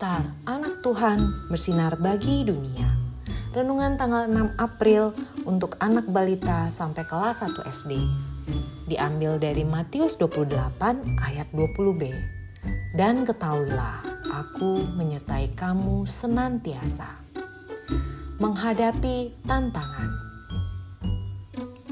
anak 0.00 0.80
Tuhan 0.80 1.20
bersinar 1.52 1.92
bagi 2.00 2.40
dunia. 2.48 2.88
Renungan 3.52 4.00
tanggal 4.00 4.24
6 4.32 4.56
April 4.56 5.12
untuk 5.44 5.76
anak 5.76 6.08
balita 6.08 6.72
sampai 6.72 7.04
kelas 7.04 7.44
1 7.44 7.68
SD. 7.68 8.00
Diambil 8.88 9.36
dari 9.36 9.60
Matius 9.60 10.16
28 10.16 11.04
ayat 11.20 11.44
20b. 11.52 12.08
Dan 12.96 13.28
ketahuilah, 13.28 14.00
aku 14.32 14.88
menyertai 14.96 15.52
kamu 15.52 16.08
senantiasa. 16.08 17.20
Menghadapi 18.40 19.36
tantangan. 19.44 20.08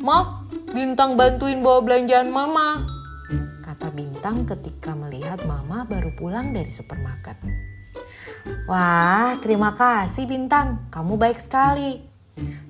Ma, 0.00 0.48
Bintang 0.68 1.16
bantuin 1.16 1.60
bawa 1.64 1.80
belanjaan 1.84 2.28
mama, 2.28 2.84
kata 3.64 3.88
Bintang 3.92 4.44
ketika 4.44 4.92
melihat 4.92 5.40
mama 5.48 5.88
baru 5.88 6.12
pulang 6.20 6.52
dari 6.52 6.68
supermarket. 6.68 7.40
Wah, 8.68 9.34
terima 9.40 9.72
kasih 9.74 10.28
Bintang, 10.28 10.86
kamu 10.92 11.16
baik 11.16 11.40
sekali. 11.40 12.04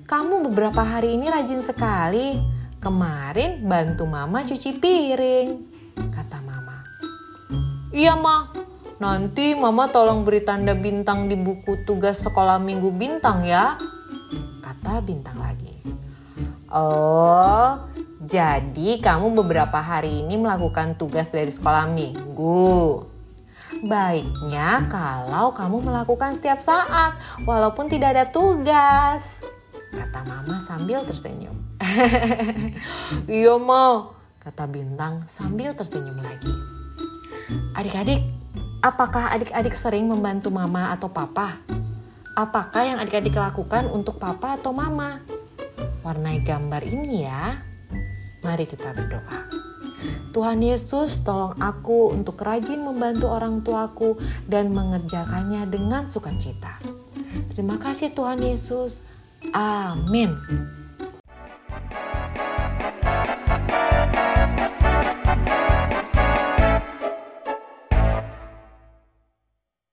Kamu 0.09 0.49
beberapa 0.49 0.81
hari 0.81 1.13
ini 1.13 1.29
rajin 1.29 1.61
sekali. 1.61 2.33
Kemarin 2.79 3.67
bantu 3.67 4.07
mama 4.07 4.41
cuci 4.47 4.79
piring, 4.79 5.49
kata 6.09 6.39
mama. 6.39 6.81
Iya, 7.91 8.15
Ma. 8.15 8.47
Nanti 8.99 9.55
mama 9.55 9.87
tolong 9.87 10.27
beri 10.27 10.43
tanda 10.43 10.75
bintang 10.75 11.31
di 11.31 11.35
buku 11.39 11.87
tugas 11.87 12.19
sekolah 12.19 12.59
minggu 12.59 12.91
bintang 12.91 13.47
ya, 13.47 13.79
kata 14.59 14.99
Bintang 14.99 15.39
lagi. 15.39 15.79
Oh, 16.67 17.79
jadi 18.19 18.99
kamu 18.99 19.31
beberapa 19.39 19.79
hari 19.79 20.23
ini 20.23 20.35
melakukan 20.35 20.99
tugas 20.99 21.31
dari 21.31 21.51
sekolah 21.51 21.87
minggu. 21.87 23.18
Baiknya 23.85 24.89
kalau 24.89 25.53
kamu 25.53 25.85
melakukan 25.85 26.35
setiap 26.35 26.57
saat, 26.57 27.15
walaupun 27.45 27.85
tidak 27.85 28.17
ada 28.17 28.25
tugas. 28.29 29.21
Kata 29.93 30.25
mama 30.25 30.57
sambil 30.61 31.01
tersenyum. 31.05 31.57
iya 33.29 33.55
mau, 33.55 34.13
kata 34.41 34.67
Bintang 34.67 35.25
sambil 35.31 35.73
tersenyum 35.77 36.19
lagi. 36.19 36.53
Adik-adik, 37.73 38.21
apakah 38.85 39.31
adik-adik 39.33 39.73
sering 39.73 40.09
membantu 40.09 40.53
mama 40.53 40.93
atau 40.93 41.09
papa? 41.09 41.61
Apakah 42.37 42.83
yang 42.85 42.97
adik-adik 43.01 43.33
lakukan 43.33 43.89
untuk 43.89 44.21
papa 44.21 44.59
atau 44.59 44.71
mama? 44.71 45.21
warnai 46.03 46.41
gambar 46.43 46.83
ini 46.87 47.27
ya. 47.27 47.59
Mari 48.41 48.65
kita 48.65 48.95
berdoa. 48.95 49.48
Tuhan 50.31 50.63
Yesus, 50.63 51.25
tolong 51.25 51.57
aku 51.59 52.13
untuk 52.13 52.39
rajin 52.39 52.85
membantu 52.85 53.27
orang 53.27 53.65
tuaku 53.65 54.15
dan 54.47 54.71
mengerjakannya 54.71 55.67
dengan 55.67 56.07
sukacita. 56.07 56.79
Terima 57.51 57.75
kasih 57.75 58.15
Tuhan 58.15 58.39
Yesus. 58.39 59.03
Amin. 59.51 60.31